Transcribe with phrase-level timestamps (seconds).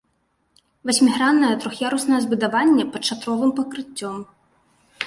[0.89, 4.17] Васьміграннае трох'яруснае збудаванне пад шатровым пакрыццём.